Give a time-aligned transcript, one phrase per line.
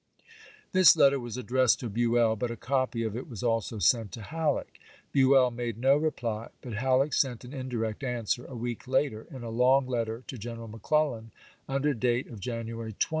[0.71, 4.23] This letter was addressed to Buell, but a copy of it was also sent to
[4.23, 4.79] Halleck.
[5.11, 9.51] Buell made no reply, but HaUeck sent an indirect answer, a week later, in a
[9.51, 11.29] long letter to General McClellan
[11.69, 12.49] under date of 1862.
[12.63, 13.09] January 20.